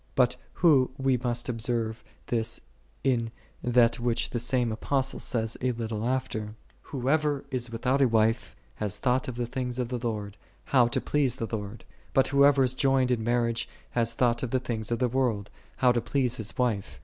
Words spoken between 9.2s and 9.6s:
of the